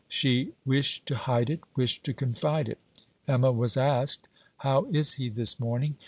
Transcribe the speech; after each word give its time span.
She 0.07 0.53
wished 0.65 1.05
to 1.05 1.15
hide 1.15 1.47
it, 1.51 1.59
wished 1.75 2.03
to 2.05 2.13
confide 2.15 2.67
it. 2.67 2.79
Emma 3.27 3.51
was 3.51 3.77
asked: 3.77 4.27
'How 4.57 4.85
is 4.85 5.13
he 5.13 5.29
this 5.29 5.59
morning?' 5.59 5.95